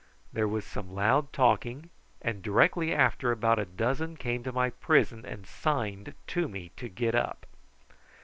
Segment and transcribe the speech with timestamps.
[0.33, 1.91] There was some loud talking,
[2.23, 6.89] and directly after about a dozen came to my prison and signed to me to
[6.89, 7.45] get up.